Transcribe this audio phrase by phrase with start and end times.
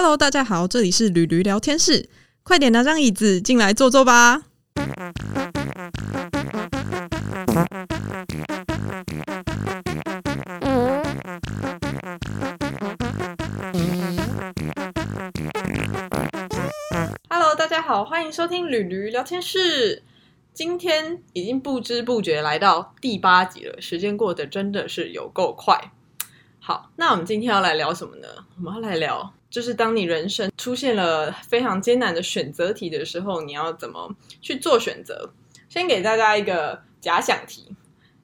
[0.00, 2.08] Hello，大家好，这里是驴驴聊天室，
[2.44, 4.44] 快点拿张椅子进来坐坐吧。
[17.28, 20.04] Hello，大家好，欢迎收听驴驴聊天室。
[20.54, 25.90] 今天已经不知不觉来到第八集了，时间过得真的是有够快。
[26.60, 28.28] 好，那我们今天要来聊什么呢？
[28.58, 35.30] 我们要来聊，就是当你人生出现了非常艰难的选择题的时候，你要怎么去做选择？
[35.68, 37.74] 先给大家一个假想题：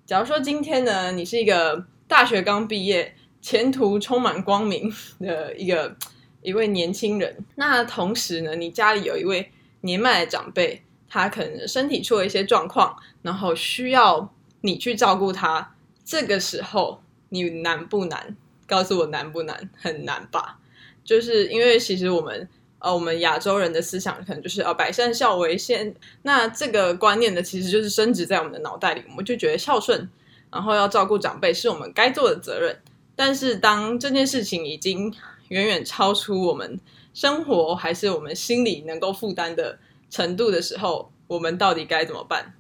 [0.07, 5.97] 假如说今天呢，你是一个大学刚毕业、前途充满光明的一个
[6.43, 9.51] 一位年轻人，那同时呢，你家里有一位
[9.81, 17.01] 年迈的长辈，他可能身体出了一些状况，然后需要你去照顾他，这个时候。
[17.31, 18.37] 你难不难？
[18.65, 19.69] 告诉我难不难？
[19.77, 20.61] 很难吧？
[21.05, 25.95] 就是因为其实我们呃，我们亚洲人的思想可能就是呃，百善孝为先。
[26.23, 30.09] 那这个观念呢，其实就是升值在我们的脑袋里，我们就觉得孝顺，
[30.51, 32.77] 然后要照顾长辈是我们该做的责任。
[33.15, 35.15] 但是当这件事情已经
[35.49, 36.81] 远远超出我们
[37.13, 39.79] 生活还是我们心里能够负担的
[40.11, 42.55] 程度的时候，我们到底该怎么办？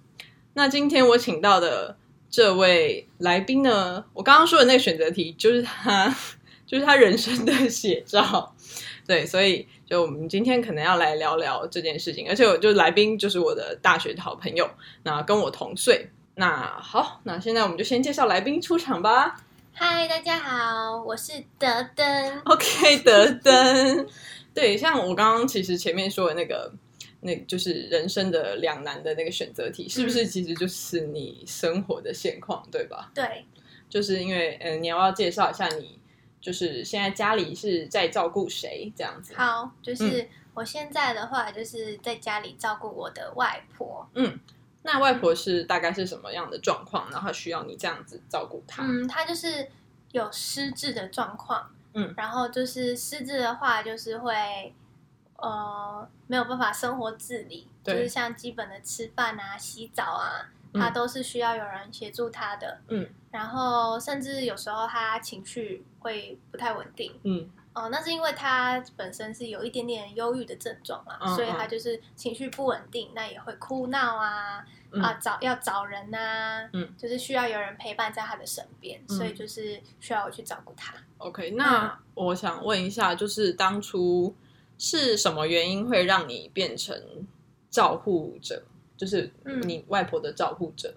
[0.54, 1.96] 那今天我请到的。
[2.30, 4.04] 这位来宾呢？
[4.12, 6.12] 我刚刚说的那个选择题，就是他，
[6.66, 8.54] 就是他人生的写照。
[9.06, 12.26] 对，所以就我们今天可能要来聊聊这件事情。
[12.28, 14.68] 而且，我就来宾就是我的大学的好朋友，
[15.02, 16.08] 那跟我同岁。
[16.36, 19.36] 那好，那现在我们就先介绍来宾出场吧。
[19.72, 22.40] 嗨，大家好，我是德登。
[22.44, 24.06] OK，德登。
[24.54, 26.72] 对，像我刚刚其实前面说的那个。
[27.26, 30.26] 那就是人生的两难的那个选择题，是不是？
[30.26, 33.10] 其实就是你生活的现况，对吧？
[33.14, 33.46] 对，
[33.88, 35.98] 就是因为，嗯，你要不要介绍一下你，
[36.44, 39.34] 就是现在家里是在照顾谁这样子？
[39.34, 44.06] 好，就是我现在的话，就是在家里照顾我的外婆。
[44.14, 44.38] 嗯，
[44.82, 47.10] 那外婆是大概是什么样的状况？
[47.10, 48.82] 然后需要你这样子照顾她？
[48.84, 49.70] 嗯，她就是
[50.12, 51.70] 有失智的状况。
[51.94, 54.74] 嗯，然后就是失智的话，就是会。
[55.36, 62.80] 呃，没有办法生活自理，就是像基本的吃饭啊、洗澡啊，他都是需要有人协助他的。
[62.88, 67.12] 嗯，然后甚至有时候他情绪会不太稳定。
[67.22, 74.64] 嗯，哦，那是因为他本身是有一点点忧郁的症状嘛，所以他就是情绪不稳定，那也会哭闹啊
[75.02, 80.94] 啊，找要找人呐，嗯，就是需要有人陪伴在他的身边，所以就是需要我去照顾他。
[81.18, 84.34] OK，那我想问一下，就是当初。
[84.76, 87.00] 是什么原因会让你变成
[87.70, 88.64] 照护者？
[88.96, 89.32] 就是
[89.64, 90.94] 你外婆的照护者。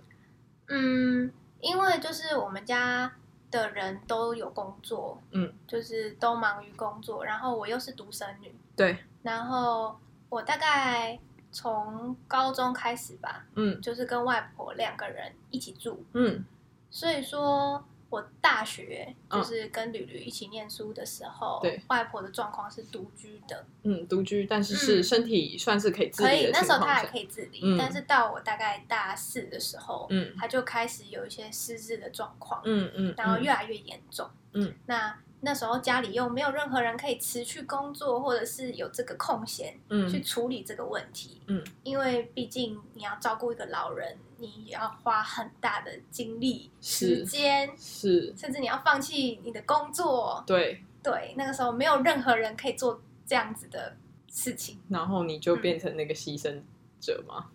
[0.67, 1.31] 嗯，
[1.61, 3.11] 因为就是我们家
[3.51, 9.97] 的人都有工作，嗯，就是都忙于工作，然后我又是独生女，对，然后
[10.29, 11.19] 我大概
[11.51, 16.43] 从高中开始吧，嗯，就是跟外婆两个人一起住，嗯，
[16.89, 17.83] 所以说。
[18.09, 21.81] 我大学就是跟吕吕一起念书的时候，对。
[21.89, 35.17] 外婆的状况是独居的，嗯，独居，但是是身体算是可以自理可以那时候她还可以自理，但是到我大概大四的时候，嗯，她就开始有一些失智的状况，嗯嗯，然后越来越严重，嗯，那。
[35.47, 53.95] 那时候家里又没有任何人可以持续工作，或者是有这个空闲，嗯，去处理这个问题，嗯，因为毕竟你要照顾一个老人，你要花很大的精力、时间，是，甚至你要放弃你的工作，对，对，那个时候没有任何人可以做这样子的
[54.29, 56.61] 事情，然后你就变成那个牺牲
[56.99, 57.45] 者吗？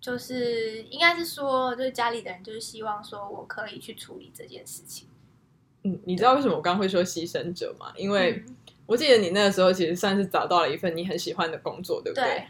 [0.00, 5.08] 就是应该是说，就是家里的人就是希望说我可以去处理这件事情。
[5.84, 7.92] 嗯，你知道为什么我刚会说牺牲者吗？
[7.96, 8.42] 因为
[8.86, 12.44] 我记得你那个时候其实算是找到了一份你很喜欢的工作，对不对？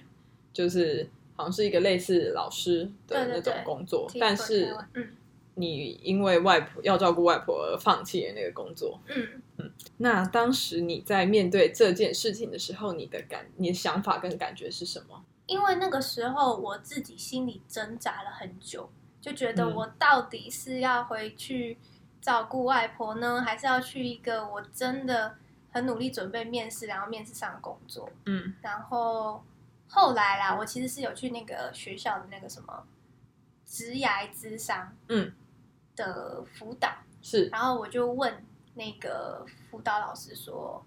[0.52, 4.72] 就是好像是一个类似老师的那种工作，但是
[5.56, 9.00] 你因为外婆要照顾外婆而放弃了那个工作。
[9.08, 15.24] 嗯嗯，那当时你在面对这件事情的时候，你的感、你的想法跟感觉是什么？
[15.46, 18.88] 因为那个时候我自己心里挣扎了很久，
[19.20, 21.78] 就觉得我到底是要回去。
[22.24, 25.36] 照顾外婆呢，还是要去一个我真的
[25.70, 28.08] 很努力准备面试，然后面试上的工作。
[28.24, 29.44] 嗯，然后
[29.90, 32.86] 后来啦，我其实是有去那个学校的那个什么
[33.66, 35.34] 职涯咨商，嗯，
[35.94, 38.42] 的辅导是，然后我就问
[38.72, 40.82] 那个辅导老师说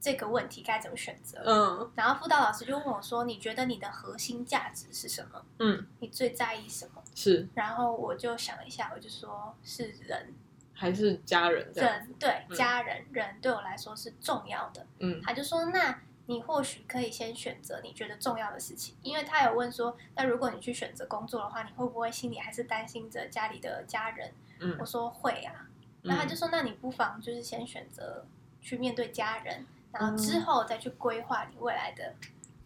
[0.00, 1.42] 这个问题该怎么选择？
[1.44, 5.44] 嗯，然后辅导老师就问我说：“你觉得你的核心价值是什么？
[5.58, 10.32] 嗯，你最在意什么？”是，然后我就想了一下，我就说是人。
[10.80, 14.86] 还是家人，人对家人人对我来说是重要的。
[15.00, 24.30] 嗯，他就说：“那你或许可以先选择你觉得重要的事情，因为他有问说，那如果你去选择工作的话，你会不会心里还是担心着家里的家人？
[24.60, 25.66] 嗯，我说会啊。
[26.02, 28.24] 那他就说，那你不妨就是先选择
[28.60, 32.14] 去面对家人，然后之后再去规划你未来的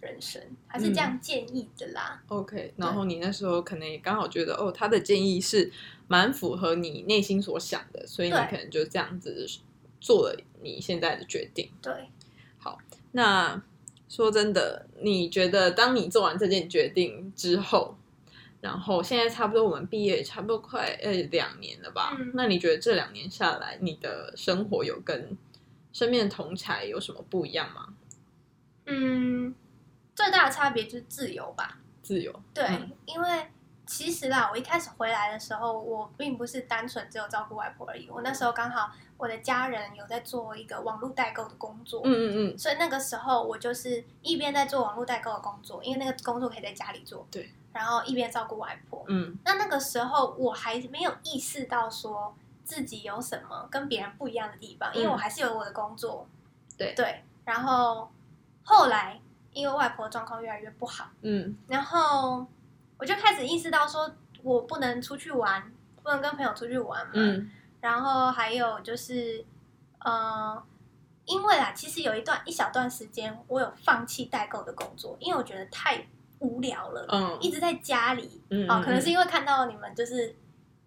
[0.03, 2.23] 人生，他是这样建议的啦。
[2.29, 5.73] OK，然后你那时候可能也刚好觉得，哦，他的建议是
[6.09, 9.47] 蛮符合你内心所想的，所以你可能就这样子
[10.01, 11.71] 做了你现在的决定。
[11.81, 12.11] 对，
[12.59, 12.79] 好。
[13.13, 13.63] 那
[14.09, 17.97] 说真的，你觉得当你做完这件决定之后，
[18.61, 22.17] 然后现在差不多我们毕业差不多快呃两年了吧？
[22.35, 25.37] 那你觉得这两年下来，你的生活有跟
[25.93, 27.95] 身边的同才有什么不一样吗？
[28.87, 29.55] 嗯，
[30.15, 31.79] 最大的差别就是自由吧。
[32.03, 32.33] 自由。
[32.55, 32.67] 对，
[33.07, 33.47] 因为。
[33.85, 38.09] 其实啦，我一开始回来的时候，我并不是单纯只有照顾外婆而已。
[38.09, 49.05] 我那时候刚好我的家人有在做一个网络代购的工作，嗯嗯嗯，所以那个时候我就是一边在做网络代购的工作，因为那个工作可以在家里做，对，然后一边照顾外婆。
[49.09, 56.27] 嗯，那那个时候我还没有意识到说自己有什么跟别人不一样的地方，因为我还是有我的工作，
[56.79, 57.23] 对对。
[57.45, 58.11] 然后
[58.63, 59.21] 后来
[59.53, 62.47] 因为外婆状况越来越不好，嗯，然后。
[62.99, 64.09] 我就开始意识到，说
[64.45, 65.61] 我不能出去玩，
[66.05, 67.11] 不能跟朋友出去玩嘛。
[67.15, 67.51] 嗯。
[67.81, 69.45] 然后还有就是，
[69.99, 70.63] 呃，
[71.25, 76.07] 因为啊，其实有一段一小段时间，我有放弃代购的工作，因为我觉得太
[76.39, 77.05] 无聊了。
[77.09, 77.37] 嗯。
[77.41, 80.37] 一直在家里，嗯，哦，可能是因为看到你们就是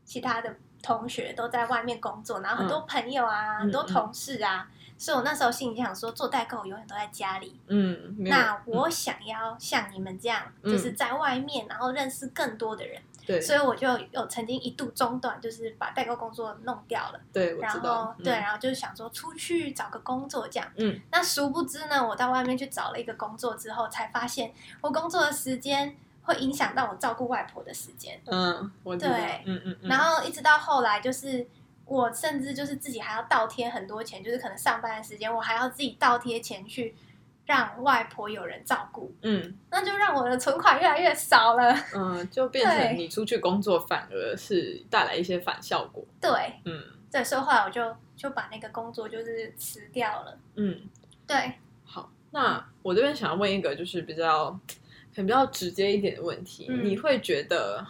[0.05, 4.69] 其他的同学都在外面工作，然后很多朋友啊，很多同事啊。
[4.97, 7.59] 所以我那时候心里想说，做代购永远都在家里。
[7.67, 13.01] 嗯，那我想要像你们这样，就是在外面，然后认识更多的人。
[13.25, 17.19] 对，所以我就有曾经一度中断，就是把代购工作弄掉了。
[17.33, 20.71] 对，然后对，然后就是想说出去找个工作这样。
[20.77, 28.21] 嗯，那殊不知呢，我到外面去找了一个工作之后，才发现我工作的时间会影响到我照顾外婆的时间。
[28.27, 31.45] 嗯，我对，嗯嗯，然后一直到后来就是。
[31.85, 36.95] 我甚至就是自己还要倒贴很多钱，就是可能上班的时间，我还要自己倒贴钱去
[37.45, 39.13] 让外婆有人照顾。
[39.21, 41.71] 嗯，那就让我的存款越来越少了。
[41.93, 46.03] 嗯，就变成你出去工作反而是带来一些反效果。
[46.19, 46.31] 对，
[46.65, 50.37] 嗯，对，所以后来我就就把那个工作就是辞掉了。
[50.55, 50.89] 嗯，
[51.27, 51.53] 对。
[51.83, 54.49] 好，那我这边想要问一个就是比较
[55.13, 57.85] 可能比较直接一点的问题，你会觉得？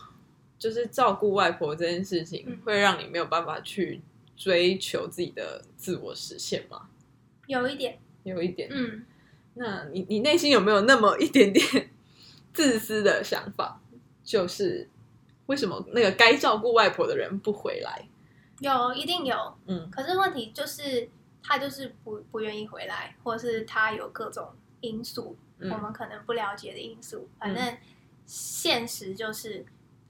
[0.57, 4.01] 就是照顾外婆这件事情，会让你没有办法去
[4.35, 6.89] 追求自己的自我实现吗？
[7.47, 8.69] 有一点，有一点。
[8.71, 9.05] 嗯，
[9.55, 11.89] 那你你内心有没有那么一点点
[12.53, 13.81] 自私的想法？
[14.23, 14.89] 就是
[15.45, 18.07] 为什么那个该照顾外婆的人不回来？
[18.59, 19.55] 有，一定有。
[19.67, 21.09] 嗯，可是问题就是
[21.43, 24.49] 他就是不不愿意回来，或者是他有各种
[24.81, 27.27] 因素，我们可能不了解的因素。
[27.37, 27.77] 反正
[28.25, 29.65] 现实就是。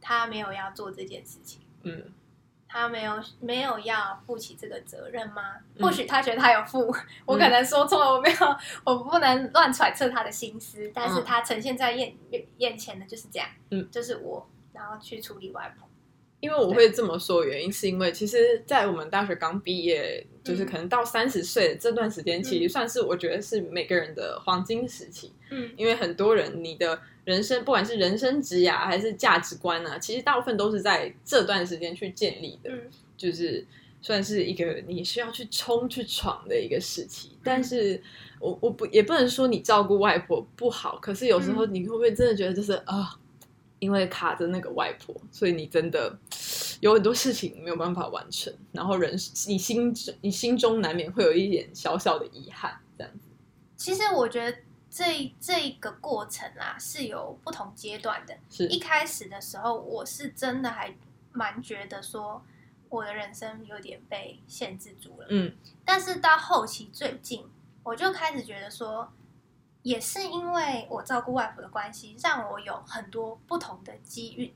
[0.07, 2.13] 他没有要做这件事情，嗯，
[2.67, 5.55] 他没有没有要负起这个责任吗？
[5.79, 8.37] 或许他觉得他有负，我可能说错了，我没有，
[8.83, 12.15] 我不能乱揣测他的心思，但是他呈现在眼
[12.57, 15.89] 眼前的就是这样，嗯，就是我，然后去处理外婆。
[16.41, 25.33] 因为我会这么说，原因是因为其实，在我们大学刚毕业，就是可能到三十岁这段时间，其实算是我觉得是每个人的黄金时期。
[25.49, 32.69] 嗯，因为很多人你的人生，不管是人生职涯还是价值观啊，其实大部分都是在这段时间去建立的。
[32.71, 33.65] 嗯，就是
[34.01, 37.37] 算是一个你需要去冲去闯的一个时期。
[37.43, 38.01] 但是
[38.39, 43.19] 我我不也不能说你照顾外婆不好，可是有时候你会不会真的觉得就是啊？
[43.79, 46.17] 因为卡着那个外婆，所以你真的
[46.79, 49.13] 有很多事情没有办法完成，然后人
[49.47, 53.29] 你心你心中难免会有一点小小的遗憾，这样子。
[53.75, 54.57] 其实我觉得
[54.95, 58.33] 这这个过程啊是有不同阶段的。
[58.49, 60.95] 是一开始的时候，我是真的还
[61.33, 62.41] 蛮觉得说
[62.87, 65.27] 我的人生有点被限制住了。
[65.29, 67.45] 嗯，但是到后期最近，
[67.83, 69.11] 我就开始觉得说。
[69.83, 74.51] 也是因为我照顾外婆的关系，让我有很多不同的机遇。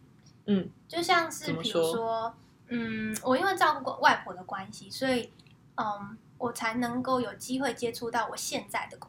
[0.45, 2.33] 嗯，就像是比如说，
[2.69, 5.31] 嗯，我因为照顾过外婆的关系，所以
[5.75, 9.07] 嗯，我才能够有机会接触到我现在的工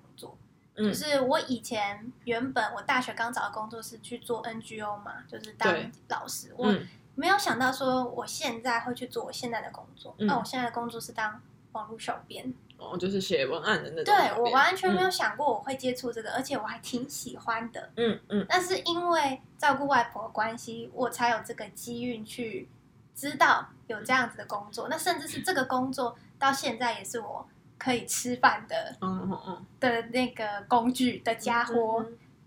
[0.75, 0.87] 作。
[0.87, 5.75] 就是我以前原本我大学刚找的工作是去做 NGO 嘛，就是当
[6.09, 6.53] 老师。
[6.57, 6.75] 我
[7.15, 10.15] 没有想到说我现在会去做我现在的工作。
[10.19, 11.41] 那我现在的工作是当
[11.73, 12.53] 网络小编。
[12.79, 14.05] 哦，就是写文案的那种。
[14.05, 17.91] 对我完全没有想过我会接触这个，而且我还挺喜欢的。
[17.97, 18.47] 嗯嗯。
[18.49, 22.67] 但是因为照顾外婆的关系，我才有这个机运去
[23.15, 24.89] 知道有这样子的工作。
[24.89, 27.47] 那甚至是这个工作到现在也是我
[27.81, 29.67] 可以吃饭的，嗯嗯嗯。
[29.81, 32.05] 的那个工具的家伙，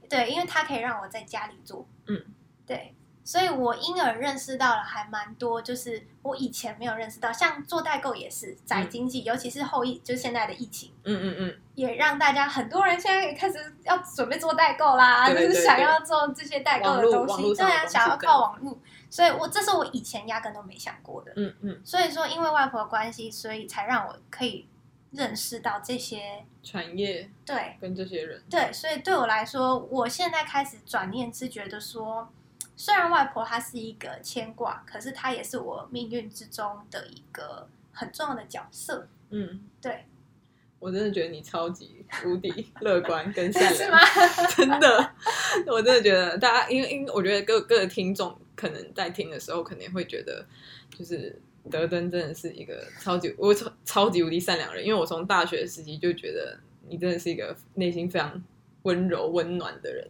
[0.07, 2.23] 对，因为它可以让我在家里做，嗯，
[2.65, 2.95] 对。
[3.25, 18.77] 所以我因而认识到了还蛮多，就是我以前没有认识到，像做代购也是宅经济，尤其是后疫，就是现在的疫情，嗯嗯嗯，也让大家很多人现在也开始要准备做代购啦，就是想要做这些代购的东西，对啊，想要靠网络，
[19.09, 24.67] 所以我这是我以前压根都没想过的，嗯嗯，所以说因为外婆的关系，所以才让我可以
[25.13, 32.29] 认识到这些产业，对，跟这些人，对，所以对我来说，我现在开始转念是觉得说。
[32.75, 39.07] 虽然外婆她是一个牵挂，可是她也是我命运之中的一个很重要的角色。
[39.29, 40.05] 嗯，对，
[40.79, 43.99] 我真的觉得你超级无敌 乐观跟善良，
[44.57, 45.13] 真的，
[45.67, 50.43] 我真的觉得大家，因为因为我觉得各各个听众可能在听的时候，肯定会觉得，
[50.97, 51.39] 就是
[51.69, 58.43] 德登真的是一个超级我超超级无敌善良人，因为我从大学时期就觉得你真的是一个内心非常
[58.83, 60.07] 温柔温暖的人。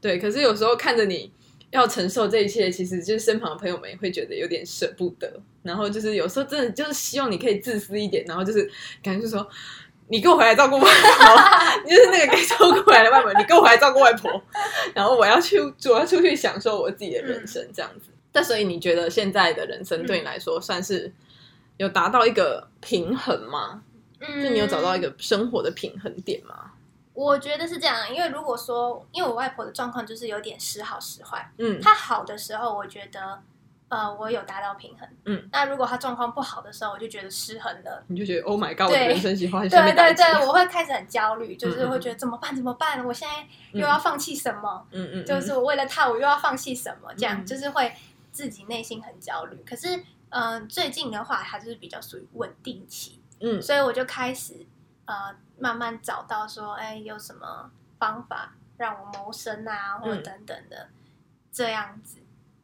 [0.00, 1.32] 对，可是有时候看着你。
[1.72, 5.28] 要承受这一切，其实就是身旁的朋友们也会觉得有点舍不得。
[5.64, 8.70] 然后就是有时候真的就是希望你可以自私一点，然后就是
[9.02, 9.46] 感觉说，
[10.06, 10.90] 你跟我回来照顾外婆，
[11.84, 14.40] 你就是那个该照顾回来的外婆，你跟我回来照顾外婆。
[14.94, 18.10] 然后我要去，主要出去享受我自己的人生这样子。
[18.36, 21.10] 但所以你觉得现在的人生对你来说算是
[21.78, 23.82] 有达到一个平衡吗？
[24.20, 26.72] 嗯，就你有找到一个生活的平衡点吗？
[27.14, 33.40] 我觉得是这样，因为如果说，因为我外婆的状况就是有点时好时坏，嗯，她好的时候，我觉得，
[33.88, 43.02] 呃，我有达到平衡，嗯，那如果她状况不好的时候，我就觉得失衡了，你就觉得 Oh my God，我的人生计划对对对，我会开始很焦虑，就是会觉得怎么办怎么办？
[43.06, 44.86] 我现在又要放弃什么？
[44.90, 47.08] 嗯嗯，就是我为了她，我又要放弃什么？
[47.16, 47.90] 这样就是会
[48.36, 49.56] 自己内心很焦虑。
[49.64, 54.66] 可是，嗯，最近的话，它就是比较属于稳定期，嗯，所以我就开始。
[55.06, 55.14] 呃，
[55.56, 60.88] 慢慢找到说，哎，有什么方法让我谋生啊，或者等等的
[61.52, 62.18] 这样子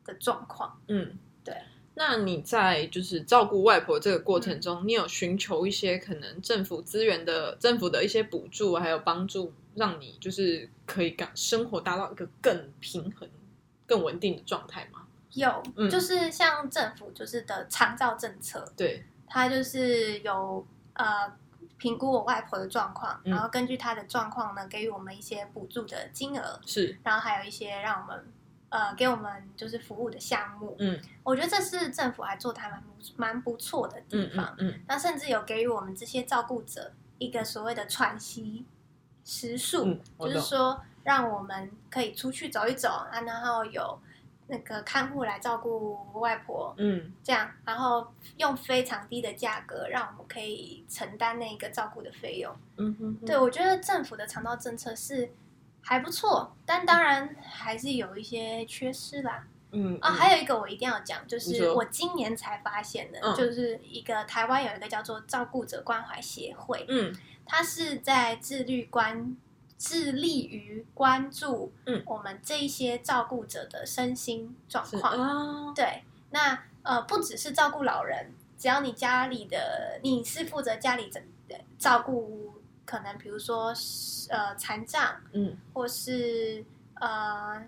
[0.05, 0.77] 的状况。
[0.89, 1.57] 嗯，对。
[1.95, 13.29] 那你在就是照顾外婆这个过程中，你有寻求一些可能政府资源的、政府的一些补助，还有帮助，让你就是可以感生活达到一个更平衡、
[13.87, 15.07] 更稳定的状态吗？
[15.33, 21.33] 有，就是像政府就是的长照政策，对，他就是有呃。
[21.79, 28.25] 评估我外婆的状况，然后根据她的状况呢，给予我们一些补助的金额，是，然后还有一些让我们
[28.69, 32.85] 呃给我们就是服务的项目，嗯，我觉得这是政府还做的还蛮
[33.17, 38.65] 蛮不错的地方，嗯，那甚至有给予我们这些照顾者一个所谓的喘息
[39.25, 43.99] 时数，就是说让我们可以出去走一走啊，然后有。
[44.53, 55.33] 那个看护来照顾外婆，嗯，这样，然后用非常低的价格，让我们可以承担那个照顾的费用，嗯哼，对我觉得政府的肠道政策是
[55.81, 59.99] 还不错，但当然还是有一些缺失啦，嗯。
[60.03, 67.17] 啊，还有一个我一定要讲，就是我今年才发现的，就是一个台湾有一个叫做照顾者关怀协会，嗯，
[67.47, 69.35] 它是在自律关。
[69.83, 71.73] 致力于关注
[72.07, 75.75] 我们这一些照顾者的身心状况。
[75.75, 81.21] 对，那呃，不只是照顾老人，只要你家里的你是负责家里整
[81.77, 83.75] 照顾，可能比如说
[84.29, 87.65] 呃残障，嗯，或是呃。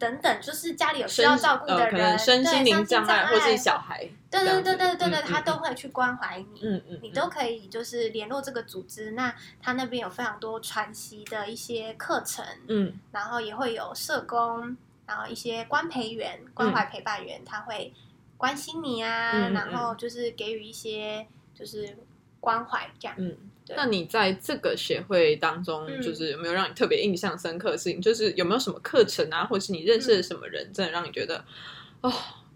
[0.00, 14.74] 等等，就是家里有需要照顾的人，身心灵障碍或是小孩，对对对对对对，他都会去关怀你，嗯嗯，你都可以就是联络这个组织，那他那边有非常多传习的一些课程，嗯，然后也会有社工，
[15.06, 17.92] 然后一些关陪员、关怀陪伴员，他会
[18.38, 21.98] 关心你啊，然后就是给予一些就是
[22.40, 23.36] 关怀这样，嗯。
[23.76, 28.00] 那你在这个协会当中，就是有没有让你特别印象深刻的事情？
[28.00, 31.44] 就是有没有什么课程啊，或者是你认识的什么人，真的让你觉得，
[32.00, 32.12] 哦，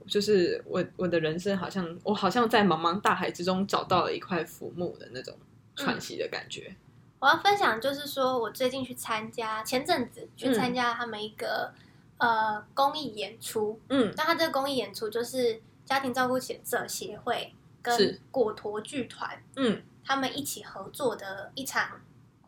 [0.07, 5.35] 就是我我的人生好像我好像在茫茫大海之中找到了一块浮木的那种
[5.77, 6.75] 喘息的感觉。
[7.21, 11.73] 我要分享就是说我最近去参加，前阵子去参加他们一个
[12.19, 19.83] 呃公益演出，嗯，那他这个公益演出就是家庭照顾者协会跟果陀剧团，嗯。
[20.05, 22.01] 他们一起合作的一场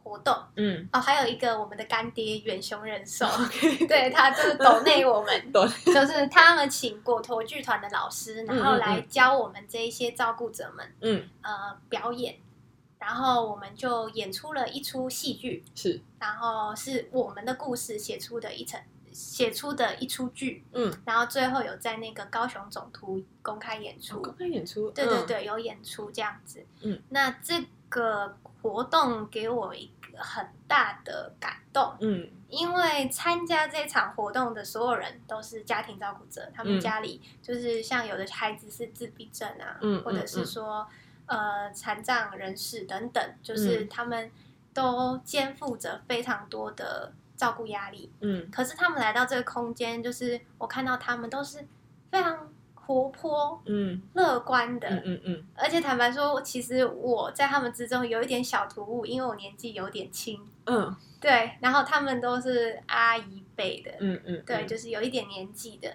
[0.03, 3.27] 活动，嗯，哦，还有一个我们的干爹远雄人寿，
[3.89, 12.37] 对他就是抖内我们， 就是他们请果陀剧团的老师，然后来教我们这一些照顾者们，嗯，呃，表演，
[13.01, 18.81] 然后我们就演出了一出戏剧，是，然后是我们的故事写出的一层。
[19.17, 40.87] 写出的一出剧，嗯，然后最后有在那个高雄总图公开演出，公开演出，对对对，有演出这样子，嗯，那这个活动给我一个很大的感动，嗯，因为参加这场活动的所有人都是家庭照顾者，他们家里就是像有的孩子是自闭症啊，嗯，或者是说
[41.25, 44.31] 呃残障人士等等，就是他们
[44.75, 51.67] 都肩负着非常多的照顾压力，嗯，可是他们来到这个空间，就是我看到他们都是
[52.11, 52.51] 非常。
[52.89, 65.93] 活泼，嗯，乐观的，嗯嗯嗯，而且坦白说，其实我在他们之中有一点小突兀，因为我年纪有点轻，嗯，对，然后他们都是阿姨辈的，嗯嗯，对，就是有一点年纪的。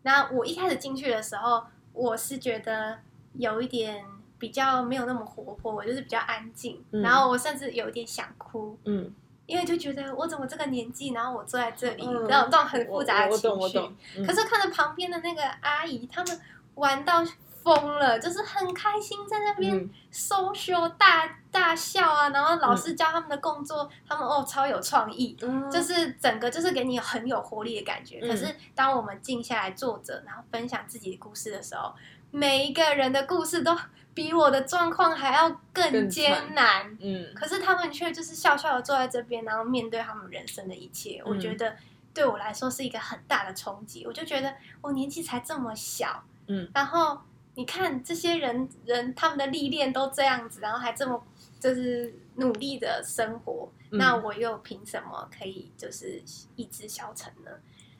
[0.00, 2.98] 那我一开始进去的时候，我是觉得
[3.34, 4.02] 有一点
[4.38, 9.12] 比较没有那么活泼，我就是比较安静，然后我甚至有一点想哭，嗯。
[9.50, 13.78] 因为就觉得我怎么这个年纪，然后我坐在这里，然后这种很复杂的情绪。
[14.24, 16.40] 可是看着旁边的那个阿姨，他们
[16.76, 17.24] 玩到
[17.64, 22.28] 疯了，就是很开心，在那边 social 大大笑啊。
[22.28, 25.36] 然后老师教他们的工作，他们哦超有创意，
[25.70, 28.20] 就是整个就是给你很有活力的感觉。
[28.20, 31.92] 可是当我们静下来坐着，然后分享自己的故事的时候，
[32.30, 33.76] 每一个人的故事都。
[34.20, 41.22] 比我的状况还要更艰难，嗯，可是他们却就是笑笑的坐在这边，然后面对他们人生的一切。
[41.24, 41.74] 我觉得
[42.12, 44.04] 对我来说是一个很大的冲击。
[44.06, 47.18] 我就觉得我年纪才这么小，嗯，然后
[47.54, 51.24] 你看这些人人他们的历练都这样子，然后还这么
[51.58, 56.22] 就是努力的生活，那我又凭什么可以就是
[56.56, 57.50] 意志消沉呢？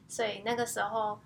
[0.06, 1.18] 所以那个时候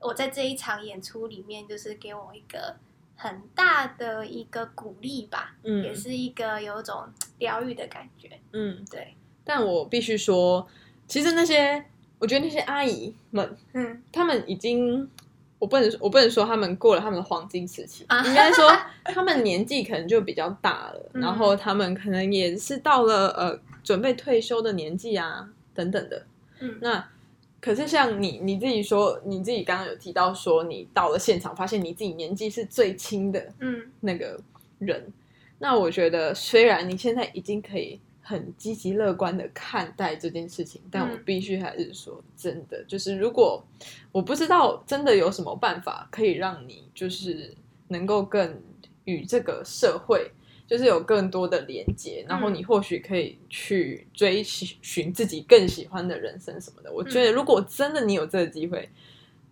[0.00, 2.74] 我在这一场演出里面，就是给我一个。
[3.22, 7.04] 很大的一个鼓励吧，嗯，也是一个有种
[7.38, 9.14] 疗愈的感觉，嗯，对。
[9.44, 10.66] 但我必须说，
[11.06, 11.84] 其实那些，
[12.18, 15.06] 我觉得那些阿姨们，嗯，他们已经，
[15.58, 18.74] 我不能，我不能说他们过了他们的黄金时期，应该说
[19.04, 26.24] 他们年纪可能就比较大了，然后他们可能也是到了呃准备退休的年纪啊，等等的，
[26.60, 27.06] 嗯，那。
[27.60, 34.40] 可是像你你自己说，你自己刚刚有提到说，你到了现场发现你自己年纪是最轻的，嗯，那个
[34.78, 35.12] 人。
[35.58, 43.62] 那我觉得，虽然你现在已经可以很积极乐观的看待这件事情，但我必须还是说，真的，就是如果
[44.10, 47.54] 我不知道真的有什么办法可以让你就是
[47.88, 48.58] 能够更
[49.04, 50.30] 与这个社会。
[50.70, 56.92] 就是有更多的连接，然后你或许可以去追寻自己更喜欢的人生什么的。
[56.92, 58.88] 我觉得，如果真的你有这个机会，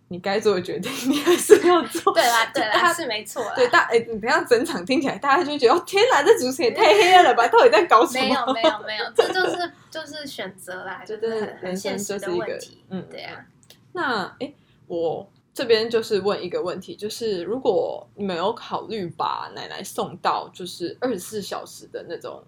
[0.07, 2.11] 你该做的决定，你还是要做。
[2.15, 3.43] 对啦，对啦，是没错。
[3.53, 7.45] 对大哎，你不要整场听起来，大家就觉得天哪，这主持人也太黑暗了吧？
[7.51, 8.23] 到底在搞什么？
[8.23, 12.81] 没有，没有，没有，这就是 就是选择啦，就是很现实的问题。
[12.89, 13.45] 嗯，对啊。
[13.91, 14.53] 那哎，
[14.87, 15.29] 我。
[15.59, 22.41] 这边就是问一个问题，就是如果你们有考虑把奶奶送到就是二十四小时的那种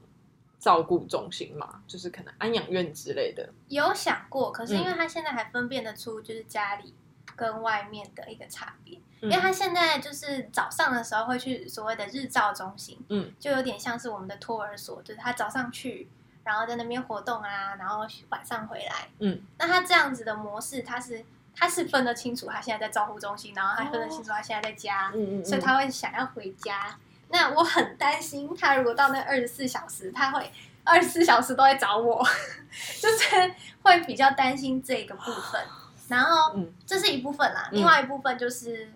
[0.57, 6.93] 照顾中心嘛，就是可能安养院之类的，有想过，可是因为他现在还分辨得出就是家里
[7.35, 16.07] 跟外面的一个差别，因为他现在就是早上的时候会去所谓的日照中心，嗯，就有点像是我们的托儿所，就是他早上去，
[16.45, 21.25] 然后在那边活动啊，然后晚上回来，嗯，那他这样子的模式，他是。
[21.55, 25.11] 他是分得清楚，他现在在照护中心，然后他分得清楚他现在在家，
[25.45, 26.97] 所以他会想要回家。
[27.29, 30.51] 那我很担心，他如果到那二十四小时，他会
[30.83, 32.25] 二十四小时都在找我，
[32.99, 35.61] 就是会比较担心这个部分。
[36.09, 38.91] 然后这是一部分啦，另外一部分就是，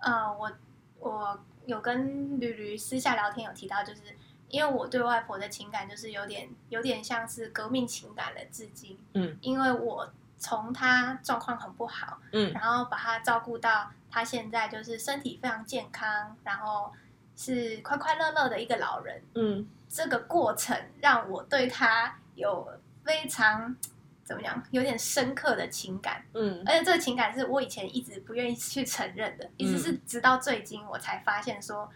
[0.00, 0.52] 呃，我
[0.98, 4.02] 我有跟吕吕私下聊天，有提到，就是
[4.48, 10.12] 因为我对外婆的情感就是有点有点像是革命情感的，至今，嗯，因为我。
[10.40, 16.90] 从他状况很不好，嗯，然后把他照顾到他现在就是身体非常健康，然后
[17.36, 22.66] 是快快乐乐的一个老人，嗯，这个过程让我对他有
[23.04, 23.76] 非常
[24.24, 31.86] 怎么样，有点深刻的情感，嗯，而且这个情感是我以前一直不愿意去承认的，一直是直到最近我才发现说，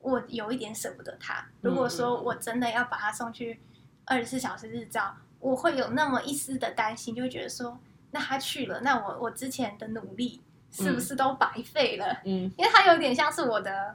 [0.00, 1.46] 我有一点舍不得他。
[1.60, 3.60] 如果说我真的要把他送去
[4.04, 5.16] 二十四小时日照。
[5.40, 7.78] 我会有那么一丝的担心，就会觉得说，
[8.10, 10.40] 那他去了，那我我之前的努力
[10.72, 12.20] 是不是都白费了？
[12.24, 13.94] 嗯，因为他有点像是我的，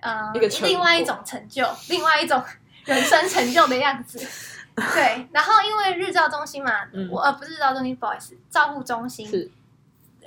[0.00, 0.32] 呃，
[0.62, 2.42] 另外一种成就，另外一种
[2.84, 4.18] 人生成就的样子。
[4.74, 6.70] 对，然后因为日照中心嘛，
[7.10, 9.50] 我呃不是日照中心，不好意思，照护中心是，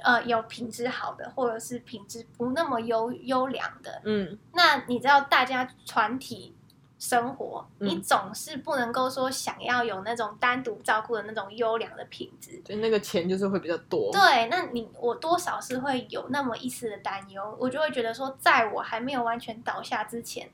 [0.01, 4.01] 呃，有品质好的，或者是品质不那么优优良的。
[4.05, 6.53] 嗯，那你知道大家团体。
[6.99, 14.12] 生活，你总是不能够说想要有那种单独照顾的那种优良的品质，就那个钱就是会比较多。
[14.12, 20.49] 对，那你我多少是会有那么一丝的担忧，我就会觉得说，在我还没有完全倒下之前，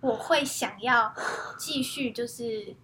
[0.00, 1.12] 我会想要
[1.58, 2.76] 继续就是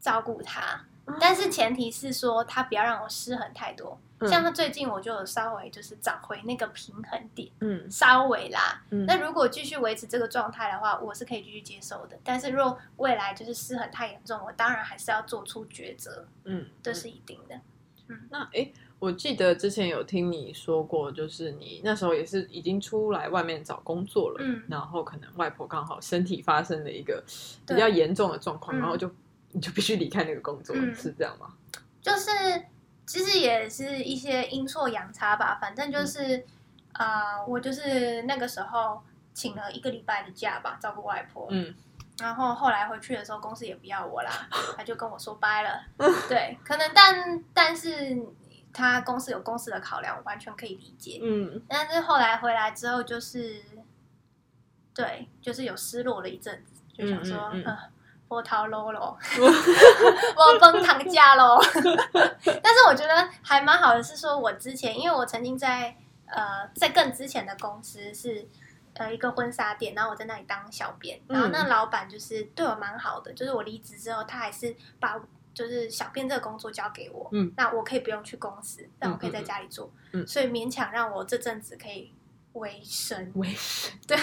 [0.00, 0.86] 照顾他，
[1.20, 3.98] 但是前提是说他不要让我失衡太多。
[4.26, 8.82] 像他最近我就有稍微就是找回那个平衡点，嗯，稍微啦。
[9.06, 12.18] 那如果继续维持这个状态的话，我是可以继续接受的。
[12.24, 17.54] 但是如果未来就是失衡太严重，我当然还是要做出抉择，嗯，这是一定的。
[18.08, 27.22] 嗯，那哎，我记得之前有听你说过，就是你那时候也是已经出来外面找工作了，嗯，然后可能外婆刚好身体发生了一个
[27.66, 29.08] 比较严重的状况，然后就
[29.52, 31.52] 你就必须离开那个工作，是这样吗？
[32.02, 32.30] 就是。
[33.08, 36.44] 其实也是一些阴错阳差吧，反正就是，
[36.92, 41.48] 啊，我就是那个时候请了一个礼拜的假吧，照顾外婆。
[41.50, 41.74] 嗯，
[42.20, 44.30] 然后后来回去的时候，公司也不要我啦，
[44.76, 45.82] 他就跟我说拜了。
[46.28, 48.22] 对，可能但但是
[48.74, 51.18] 他公司有公司的考量，我完全可以理解。
[51.22, 53.62] 嗯，但是后来回来之后，就是
[54.92, 57.64] 对，就是有失落了一阵子，就想说，嗯。
[58.28, 59.16] 波涛喽 喽，
[60.36, 61.58] 我崩糖价喽。
[62.62, 68.46] 但是我觉得还蛮好的，是说我之前，因为我曾经在呃在更之前的公司是
[68.94, 75.18] 呃一个婚纱店，然后我在那里当小编，然后那老板就是对我蛮好的，就是我离职之后，他还是把
[75.54, 82.12] 就是小编这个工作交给我，嗯，那我可以不用去公司，但我可以在家里做，嗯，所以勉强让我这阵子可以。
[82.54, 84.16] 维生，维生，对，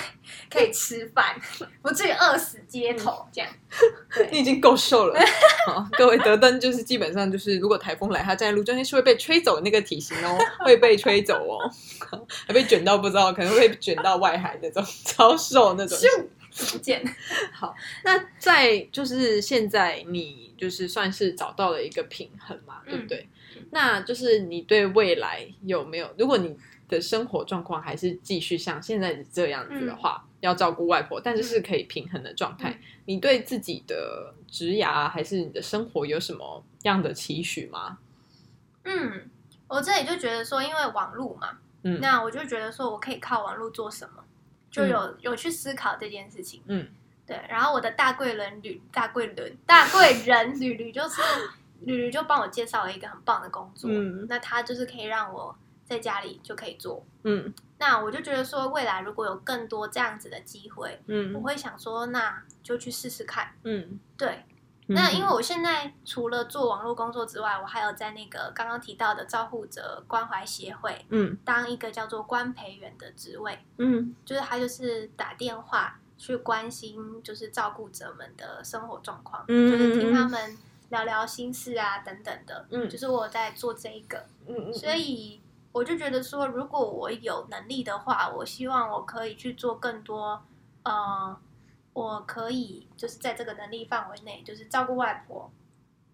[0.49, 1.35] 可以吃饭，
[1.81, 3.49] 不至于饿死街头这样。
[4.31, 5.19] 你已经够瘦了。
[5.67, 11.71] 好，各位德登就是基本上就是，如果台风来，他站在路中间是会被吹走那个体型哦，会被吹走哦，
[12.47, 15.97] 还被卷到不知道，可能会卷到外海那种超瘦那种。
[15.99, 17.03] 就见
[17.51, 23.27] 好，那在就是现在你就是算是找到了一个平衡嘛，对不对？
[23.71, 26.09] 那就是你对未来有没有？
[26.17, 26.55] 如果你
[26.87, 32.79] 的生活状况还是继续像现在这样子的话，要照顾外婆，但是是可以平衡的状态。
[33.05, 37.97] 你对自己的职涯还是你的生活有什么样的期许吗？
[38.83, 39.29] 嗯，
[39.67, 44.23] 我这里就觉得说，因为网络嘛，嗯，那我就觉得说我可以靠网络做什么，
[44.69, 46.61] 就有有去思考这件事情。
[46.67, 46.87] 嗯，
[47.25, 47.39] 对。
[47.49, 51.21] 然后我的大贵人吕大贵人大贵人吕吕就是
[51.81, 55.55] 吕吕就帮我介绍了一个很棒的工作，嗯，那他就是可以让我。
[55.85, 64.43] 在家里就可以做，嗯，那我就觉得说，未来如果有更多这样子的机会，嗯，我会想说，那就去试试看，嗯，对，
[64.87, 80.57] 那因为我现在除了做网络工作之外，我还有在那个刚刚提到的照护者关怀协会，嗯，当一个叫做关培员的职位，嗯，就是他就是打电话去关心，就是照顾者们的生活状况，嗯，就是听他们
[80.89, 85.39] 聊聊心事啊等等的，嗯，就是我在做这一个，嗯嗯，所以。
[85.75, 90.41] 我就觉得说，如果我有能力的话，我希望我可以去做更多，
[90.83, 91.37] 呃，
[91.91, 95.51] 我可以就是在这个能力范围内，就是照顾外婆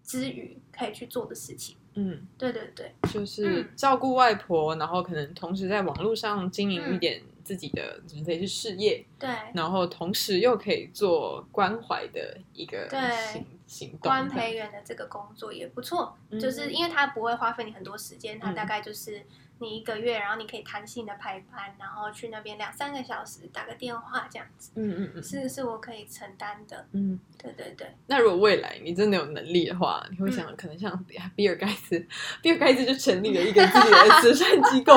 [0.02, 1.76] 之余可以去做的事情。
[1.94, 9.06] 嗯，对对对，就是照顾外婆，然后可能同时在网络上经营一点自己的，可以是事业。
[9.16, 12.88] 对，然后同时又可以做关怀的一个
[13.30, 14.00] 行行动。
[14.00, 19.22] 关培员的这个工作也不错，就是因为他不会花费你很多时间，他大概就是。
[19.62, 24.72] 你一个月，然后你可以弹性的排班，然后去那边两三个小时打个电话这样子。
[24.74, 26.84] 嗯嗯嗯，是是我可以承担的。
[26.92, 27.86] 嗯，对对对。
[28.08, 31.02] 那如果未来你真的有能力的话，你会想可能像
[31.36, 32.04] 比尔盖茨，
[32.42, 34.92] 比尔盖茨就成立了一个自己的慈善机构。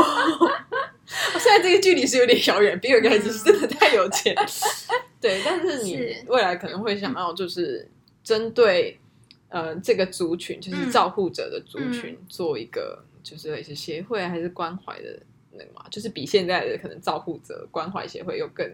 [1.06, 4.36] 现在这个距离是有点遥远，比尔盖茨是真的太有钱。
[5.22, 7.88] 对，但是你未来可能会想要就是
[8.24, 9.00] 针对
[9.50, 13.06] 呃这个族群，就是照护者的族群做一个。
[13.26, 15.20] 就是一些协会还是关怀的
[15.52, 18.70] 那个嘛，就是比现在的可能照护者关怀协会有更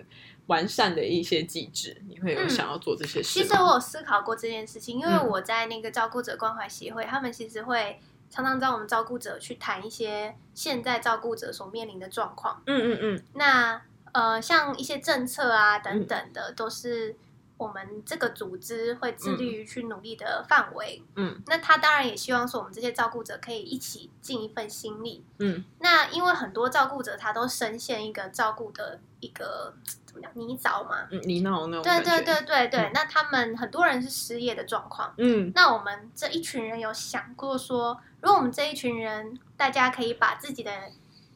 [0.47, 3.39] 完善的一些机制，你会有想要做这些事。
[3.39, 7.97] 其实我有思考过这件事情，因为我在那个照顾者关怀协会，他们其实会
[8.29, 12.61] 常常找我们照顾者去谈一些现在照顾者所面临的状况。
[12.67, 13.23] 嗯嗯嗯。
[13.35, 17.15] 那呃，像一些政策啊等等的，都是。
[17.61, 29.71] 我们这个组织会致力于去努力的范围，嗯，那他当然也希望说我们这些照顾者可以一起尽一份心力，嗯，那因为很多照顾者他都深陷一个照顾的一个
[30.07, 40.71] 怎么讲泥沼嘛，泥淖那种，对对对对对，那他们很多人是失业的状况，嗯，那我们这一群人有想过说，如果我们这一群人大家可以把自己的。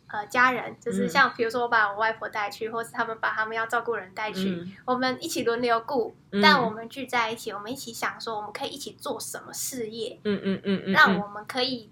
[0.08, 10.20] 呃，家人就是像，比如说我把我外婆带去，或是他们把他们要照顾人带去，我们一起轮流顾，但我们聚在一起，我们一起想说，我们可以一起做什么事业？
[10.24, 11.90] 嗯嗯嗯，让我们可以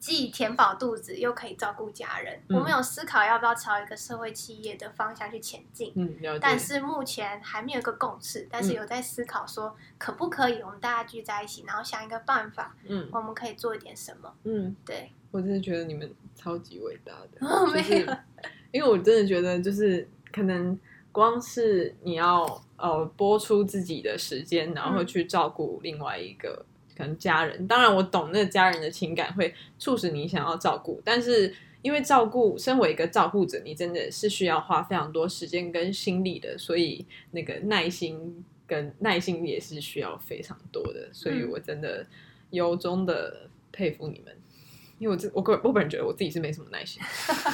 [0.00, 2.42] 既填饱肚子又可以照顾家人。
[2.50, 15.12] 我们有思考要不要朝一个社会企业的方向去前进，嗯，但是目前还没有一个共识，但是有在思考说可不可以我们大家聚在一起，然后想一个办法，嗯，我们可以做一点什么，嗯，对。
[15.34, 17.40] 我真的觉得你们超级伟大的，
[17.74, 18.18] 就是
[18.70, 20.78] 因为我真的觉得就是可能
[21.10, 26.64] 光是你要呃播出自己的时间，然后去照顾另外一个。
[26.96, 42.06] 可能家人，当然我懂那家人的情感会促使你想要照顾，但是因为照顾，身为一个照顾者，你真的是需要花非常多时间跟心力的，所以那个耐心跟耐心也是需要非常多的，所以我真的
[42.50, 44.32] 由衷的佩服你们，
[44.98, 47.02] 因为我自我个我本人觉得我自己是没什么耐心，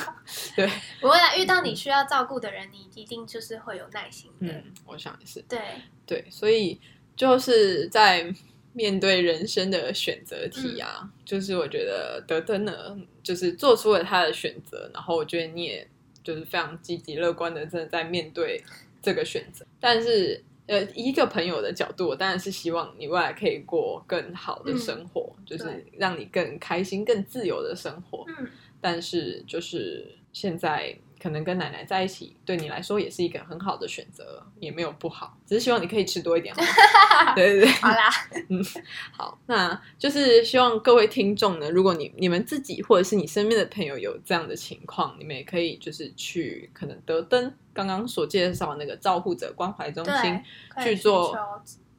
[0.57, 5.61] 对，不会啊，遇到你需要照顾的人，你一定就是会有耐心的，嗯，我想也是，对
[6.07, 6.81] 对，所以
[7.17, 8.35] 就是在。
[8.73, 15.85] 面对人生的选择题啊，就是我觉得德登呢，就是做出了他的选择，然后我觉得你也
[16.23, 18.63] 就是非常积极乐观的，真的在面对
[19.03, 19.67] 这个选择。
[19.81, 28.25] 但是，呃，一个朋友的角度，我当然是希望你未来可以过更好的生活，就是让你更开心、更自由的生活。
[28.29, 28.49] 嗯，
[28.81, 30.97] 但是就是现在。
[31.23, 36.55] 可能跟奶奶在一起，对你来说也是一个很好的选择，也没有不好，只是希望你可以吃多一点。
[37.37, 38.09] 对对对，好啦，
[38.49, 38.65] 嗯，
[39.13, 50.43] 好，那就是希望各位听众呢，如果你你们自己或者是你身边的朋友有这样的情况，你们也可以就是去可能德登刚刚所介绍那个照护者关怀中心
[50.83, 51.37] 去做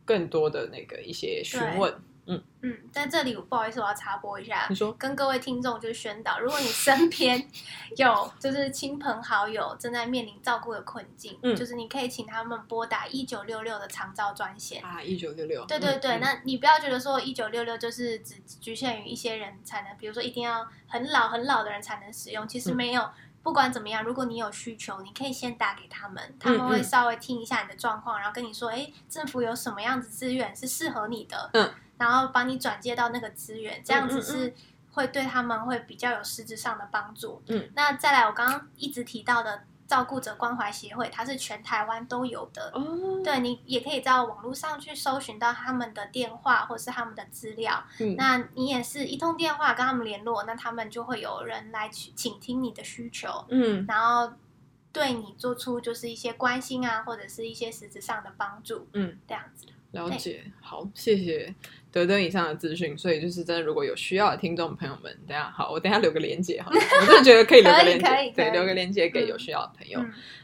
[0.04, 1.94] 更多的那个一些询问。
[2.26, 2.44] 嗯。
[2.64, 4.94] 嗯，在这里不好意思，我要插播一下，你说。
[4.94, 7.44] 跟各位听众就是宣导，如果你身边
[7.98, 14.84] 有就是亲朋好友正在面临照顾的困境，嗯，就是你可以请他们拨打一九六六的长照专线。
[14.84, 23.10] 啊，一九六六，对对对，那你不要觉得说一九六六就是只局限于一些人才能，比如说一定要很老很老的人才能使用，其实没有，
[23.42, 31.74] 不管怎么样，如果你有需求，你可以先打给他们，他们会稍微听一下你的状况，然后跟你说，哎，政府有什么样子资源是适合你的，嗯。
[32.02, 34.52] 然后帮你转接到那个资源，这样子是
[34.94, 37.44] 会对他们会比较有实质上的帮助。
[37.46, 42.72] 嗯，那再来，我刚刚一直提到的照顾者关怀协会，它是全台湾都有的。
[42.74, 47.84] 哦，对你也可以在网络上去搜寻到他们的电话或是他们的资料。
[48.00, 53.46] 嗯，那你也是一通电话跟他们联络，那他们就会有人来去倾听你的需求。
[53.50, 54.34] 嗯，然后
[54.92, 58.88] 对你做出就是一些关心啊，或者是一些实质上的帮助。
[58.94, 59.68] 嗯，这样子。
[59.92, 61.54] 了解，好，谢谢
[61.92, 62.98] 德登以上的资讯。
[62.98, 70.00] 所以就是真的，如果有需要的听众朋友们，等下好，我等下留个链接哈，我真的觉得可以留个链接，对，留个链接给有需要的朋友。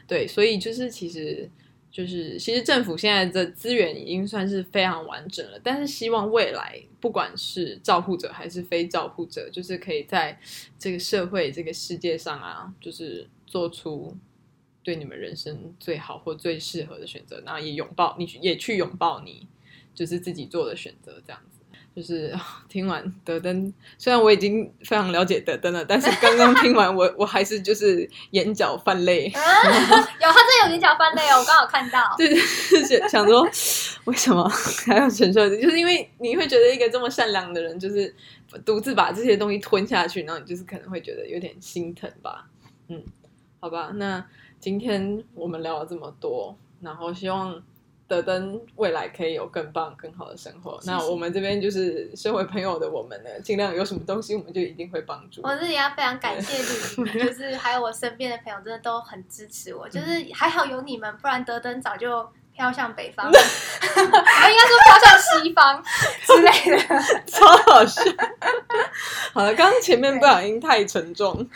[0.06, 1.48] 对，所以就是其实
[1.90, 10.38] 就是其实政府现在的资源已经算是非常完整了，但是希望未来不管是照护者还是非照护者，就是可以在
[10.78, 14.14] 这个社会这个世界上啊，就是做出。
[14.88, 19.46] 对你们人生最好或最适合的选择，然后也拥抱你，也去拥抱你，
[19.94, 21.60] 就是自己做的选择，这样子。
[21.94, 22.34] 就是
[22.70, 29.26] 听完德登，虽然我已经非常了解德登了，但是刚刚听完，我我还是就是眼角泛泪。
[29.26, 32.00] 有他真有眼角泛泪哦，我刚好看到。
[32.16, 33.46] 对对，想说
[34.04, 35.46] 为什么还要承受？
[35.50, 38.14] 就是因为你会觉得一个这么善良的人，就是
[38.64, 42.48] 独自把这些东西吞下去，然后你就是可能会觉得有点心疼吧。
[42.88, 43.04] 嗯，
[43.60, 44.24] 好吧，那。
[44.60, 47.62] 今天我们聊了这么多，然后希望
[48.06, 50.80] 德登未来可以有更棒、更好的生活。
[50.84, 55.40] 那我们这边就是身为朋友的我们呢，尽量有什么东西，我们就一定会帮助。
[55.42, 56.56] 我自己要非常感谢
[57.02, 59.88] 你们，就是还有我身边的朋友，真的都很支持我。
[59.88, 62.28] 就是还好有你们，不然德登早就。
[62.58, 65.80] 飘向北方，我 应该说飘向西方
[66.26, 68.02] 之类的，超好笑。
[69.32, 71.48] 好了，刚刚前面不小心太沉重，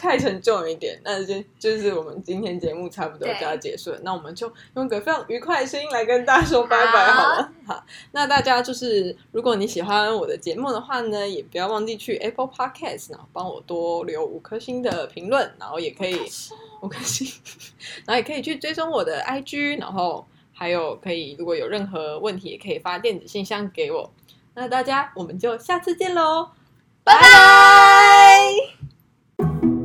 [0.00, 3.98] 太沉重一点，那就就是我们今天节目差不多就要结束了。
[4.04, 7.52] 那我们就用个非常愉快的声音来跟大家说拜拜好了。
[7.66, 16.20] 好，那大家就是如果你喜欢我的节目的话呢，也不要忘记去 Apple Podcast，然后帮我多留五颗星的评论，然后也可以
[16.82, 17.26] 五颗星，
[18.06, 20.24] 然后也可以去追踪我的 IG，然后。
[20.58, 24.10] 还有可以，如果有任何问题，也可以发电子信箱给我。
[24.54, 26.48] 那大家，我们就下次见喽，
[27.04, 27.12] 拜
[29.38, 29.75] 拜。